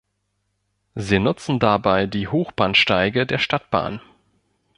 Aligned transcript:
Sie 0.95 1.19
nutzen 1.19 1.59
dabei 1.59 2.07
die 2.07 2.27
Hochbahnsteige 2.27 3.27
der 3.27 3.37
Stadtbahn. 3.37 4.01